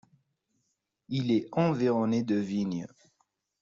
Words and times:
Il 1.09 1.29
est 1.31 1.47
environné 1.51 2.23
de 2.23 2.33
vignes. 2.33 2.87